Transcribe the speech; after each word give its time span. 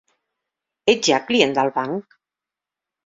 Ets 0.95 1.11
ja 1.11 1.19
client 1.27 1.55
del 1.59 1.73
banc? 1.79 2.21